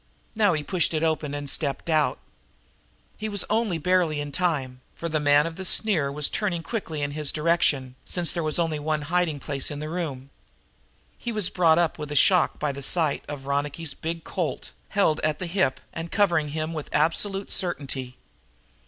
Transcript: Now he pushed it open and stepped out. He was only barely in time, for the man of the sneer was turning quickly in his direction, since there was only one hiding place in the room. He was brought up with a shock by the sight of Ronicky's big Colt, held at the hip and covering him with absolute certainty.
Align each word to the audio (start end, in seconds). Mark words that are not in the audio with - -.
Now 0.35 0.53
he 0.53 0.63
pushed 0.63 0.95
it 0.95 1.03
open 1.03 1.35
and 1.35 1.47
stepped 1.47 1.87
out. 1.87 2.17
He 3.19 3.29
was 3.29 3.45
only 3.51 3.77
barely 3.77 4.19
in 4.19 4.31
time, 4.31 4.81
for 4.95 5.07
the 5.07 5.19
man 5.19 5.45
of 5.45 5.57
the 5.57 5.63
sneer 5.63 6.11
was 6.11 6.27
turning 6.27 6.63
quickly 6.63 7.03
in 7.03 7.11
his 7.11 7.31
direction, 7.31 7.93
since 8.03 8.31
there 8.31 8.41
was 8.41 8.57
only 8.57 8.79
one 8.79 9.03
hiding 9.03 9.39
place 9.39 9.69
in 9.69 9.79
the 9.79 9.89
room. 9.89 10.31
He 11.19 11.31
was 11.31 11.51
brought 11.51 11.77
up 11.77 11.99
with 11.99 12.11
a 12.11 12.15
shock 12.15 12.57
by 12.57 12.71
the 12.71 12.81
sight 12.81 13.23
of 13.27 13.45
Ronicky's 13.45 13.93
big 13.93 14.23
Colt, 14.23 14.71
held 14.89 15.19
at 15.19 15.37
the 15.37 15.45
hip 15.45 15.79
and 15.93 16.11
covering 16.11 16.47
him 16.47 16.73
with 16.73 16.89
absolute 16.91 17.51
certainty. 17.51 18.17